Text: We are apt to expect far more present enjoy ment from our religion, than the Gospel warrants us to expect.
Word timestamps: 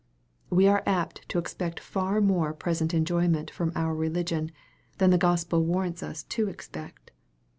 We 0.49 0.65
are 0.67 0.81
apt 0.87 1.29
to 1.29 1.37
expect 1.37 1.79
far 1.79 2.21
more 2.21 2.53
present 2.55 2.91
enjoy 2.91 3.27
ment 3.27 3.51
from 3.51 3.71
our 3.75 3.93
religion, 3.93 4.49
than 4.97 5.11
the 5.11 5.19
Gospel 5.19 5.63
warrants 5.63 6.01
us 6.01 6.23
to 6.23 6.49
expect. 6.49 7.11